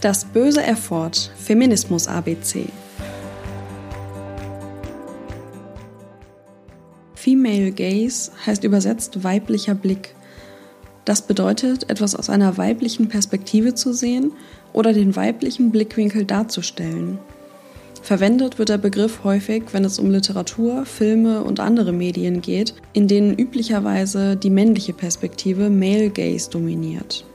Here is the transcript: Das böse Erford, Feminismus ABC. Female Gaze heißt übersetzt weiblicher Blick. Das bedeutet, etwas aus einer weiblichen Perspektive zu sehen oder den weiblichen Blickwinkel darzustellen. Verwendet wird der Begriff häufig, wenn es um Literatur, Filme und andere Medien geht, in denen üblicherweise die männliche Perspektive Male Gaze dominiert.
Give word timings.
Das 0.00 0.24
böse 0.24 0.62
Erford, 0.62 1.30
Feminismus 1.36 2.08
ABC. 2.08 2.64
Female 7.14 7.70
Gaze 7.70 8.32
heißt 8.46 8.64
übersetzt 8.64 9.22
weiblicher 9.24 9.74
Blick. 9.74 10.14
Das 11.04 11.20
bedeutet, 11.26 11.90
etwas 11.90 12.14
aus 12.14 12.30
einer 12.30 12.56
weiblichen 12.56 13.08
Perspektive 13.08 13.74
zu 13.74 13.92
sehen 13.92 14.32
oder 14.72 14.94
den 14.94 15.16
weiblichen 15.16 15.70
Blickwinkel 15.70 16.24
darzustellen. 16.24 17.18
Verwendet 18.00 18.58
wird 18.58 18.70
der 18.70 18.78
Begriff 18.78 19.22
häufig, 19.22 19.64
wenn 19.72 19.84
es 19.84 19.98
um 19.98 20.10
Literatur, 20.10 20.86
Filme 20.86 21.44
und 21.44 21.60
andere 21.60 21.92
Medien 21.92 22.40
geht, 22.40 22.72
in 22.94 23.06
denen 23.06 23.38
üblicherweise 23.38 24.36
die 24.36 24.48
männliche 24.48 24.94
Perspektive 24.94 25.68
Male 25.68 26.08
Gaze 26.08 26.48
dominiert. 26.48 27.26